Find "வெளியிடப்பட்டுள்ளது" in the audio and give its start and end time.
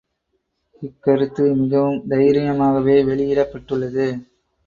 3.05-4.07